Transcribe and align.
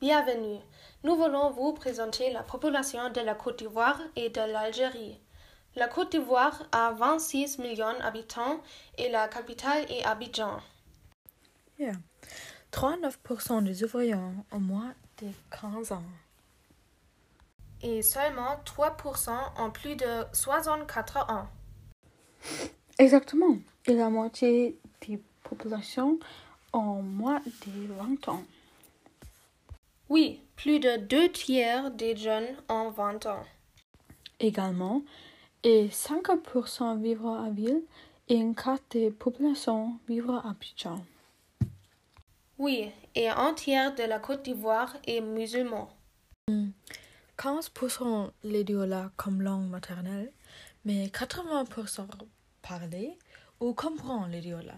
Bienvenue. 0.00 0.60
Nous 1.04 1.14
voulons 1.14 1.50
vous 1.50 1.74
présenter 1.74 2.32
la 2.32 2.42
population 2.42 3.10
de 3.10 3.20
la 3.20 3.34
Côte 3.34 3.58
d'Ivoire 3.58 4.00
et 4.16 4.30
de 4.30 4.40
l'Algérie. 4.40 5.20
La 5.76 5.88
Côte 5.88 6.12
d'Ivoire 6.12 6.62
a 6.72 6.92
26 6.92 7.58
millions 7.58 7.98
d'habitants 7.98 8.62
et 8.96 9.10
la 9.10 9.28
capitale 9.28 9.84
est 9.90 10.02
Abidjan. 10.06 10.60
Yeah. 11.78 11.92
39% 12.72 13.62
des 13.62 13.84
ouvriers 13.84 14.14
ont 14.14 14.58
moins 14.58 14.94
de 15.20 15.26
15 15.60 15.92
ans. 15.92 16.02
Et 17.82 18.00
seulement 18.00 18.58
3% 18.64 19.30
ont 19.58 19.70
plus 19.70 19.96
de 19.96 20.24
64 20.32 21.30
ans. 21.30 21.46
Exactement. 22.98 23.58
Et 23.84 23.92
la 23.92 24.08
moitié 24.08 24.78
des 25.06 25.20
populations 25.42 26.18
ont 26.72 27.02
moins 27.02 27.40
de 27.66 27.92
20 27.92 28.28
ans. 28.30 28.42
Oui, 30.10 30.42
plus 30.56 30.80
de 30.80 30.96
deux 30.96 31.30
tiers 31.30 31.92
des 31.92 32.16
jeunes 32.16 32.56
ont 32.68 32.90
20 32.90 33.26
ans. 33.26 33.44
Également, 34.40 35.02
et 35.62 35.86
5% 35.86 37.00
vivent 37.00 37.26
à 37.26 37.48
ville 37.50 37.82
et 38.28 38.42
un 38.42 38.52
quart 38.52 38.80
des 38.90 39.12
populations 39.12 40.00
vivent 40.08 40.30
à 40.30 40.50
Abidjan. 40.50 41.04
Oui, 42.58 42.90
et 43.14 43.28
un 43.28 43.54
tiers 43.54 43.94
de 43.94 44.02
la 44.02 44.18
Côte 44.18 44.42
d'Ivoire 44.42 44.96
est 45.06 45.20
musulman. 45.20 45.88
15% 47.38 48.32
l'idiola 48.42 49.12
comme 49.16 49.42
langue 49.42 49.68
maternelle, 49.68 50.32
mais 50.84 51.06
80% 51.06 52.08
parler 52.62 53.16
ou 53.60 53.74
comprend 53.74 54.26
l'idiola. 54.26 54.74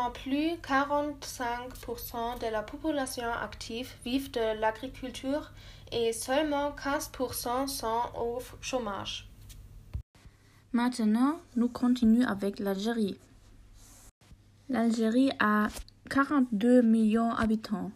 En 0.00 0.12
plus, 0.12 0.54
45% 0.62 2.38
de 2.38 2.52
la 2.52 2.62
population 2.62 3.24
active 3.32 3.90
vivent 4.04 4.30
de 4.30 4.60
l'agriculture 4.60 5.50
et 5.90 6.12
seulement 6.12 6.70
15% 6.70 7.66
sont 7.66 8.02
au 8.16 8.38
chômage. 8.60 9.28
Maintenant, 10.72 11.40
nous 11.56 11.68
continuons 11.68 12.28
avec 12.28 12.60
l'Algérie. 12.60 13.18
L'Algérie 14.68 15.32
a 15.40 15.66
42 16.10 16.82
millions 16.82 17.34
d'habitants. 17.34 17.90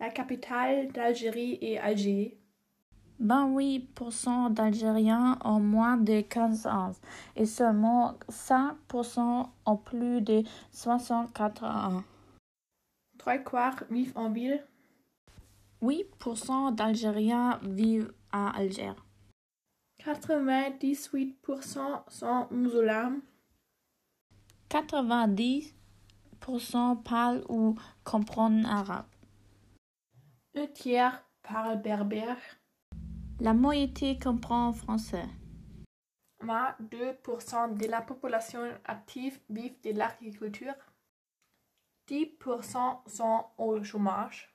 La 0.00 0.10
capitale 0.10 0.92
d'Algérie 0.92 1.58
est 1.62 1.78
Alger. 1.78 2.36
28% 3.22 4.52
d'Algériens 4.52 5.38
ont 5.44 5.58
moins 5.58 5.96
de 5.96 6.20
15 6.20 6.66
ans 6.66 6.92
et 7.34 7.46
seulement 7.46 8.14
5% 8.30 9.48
ont 9.66 9.76
plus 9.76 10.20
de 10.20 10.44
64 10.72 11.64
ans. 11.64 12.04
Trois 13.18 13.38
quarts 13.38 13.82
vivent 13.90 14.16
en 14.16 14.30
ville. 14.30 14.64
8% 15.82 16.74
d'Algériens 16.74 17.58
vivent 17.62 18.12
à 18.32 18.56
Alger. 18.56 18.94
98% 20.04 22.02
sont 22.08 22.46
musulmans. 22.50 23.20
90% 24.70 27.02
parlent 27.02 27.44
ou 27.48 27.74
comprennent 28.04 28.66
arabe. 28.66 29.06
Un 30.54 30.66
tiers 30.66 31.24
parlent 31.42 31.82
berbère. 31.82 32.38
La 33.40 33.54
moitié 33.54 34.18
comprend 34.18 34.72
français. 34.72 35.28
22% 36.42 37.76
de 37.76 37.86
la 37.86 38.00
population 38.00 38.60
active 38.84 39.38
vivent 39.48 39.80
de 39.84 39.92
l'agriculture. 39.92 40.74
10% 42.08 43.08
sont 43.08 43.44
au 43.58 43.80
chômage. 43.84 44.52